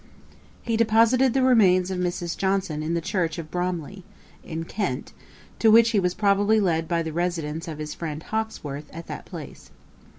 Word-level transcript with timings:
]He 0.63 0.75
deposited 0.75 1.35
the 1.35 1.43
remains 1.43 1.91
of 1.91 1.99
Mrs. 1.99 2.35
Johnson 2.35 2.81
in 2.81 2.95
the 2.95 3.01
church 3.05 3.37
of 3.37 3.51
Bromley, 3.51 4.03
in 4.43 4.63
Kent, 4.63 5.13
to 5.59 5.69
which 5.69 5.91
he 5.91 5.99
was 5.99 6.15
probably 6.15 6.59
led 6.59 6.87
by 6.87 7.03
the 7.03 7.13
residence 7.13 7.67
of 7.67 7.77
his 7.77 7.93
friend 7.93 8.23
Hawkesworth 8.23 8.87
at 8.91 9.05
that 9.05 9.25
place. 9.25 9.69